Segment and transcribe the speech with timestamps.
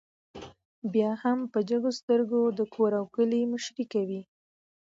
[0.93, 4.21] بيا هم په جګو سترګو د کور او کلي مشري کوي